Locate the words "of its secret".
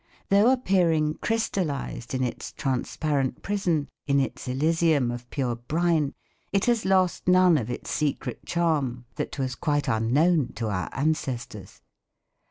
7.55-8.43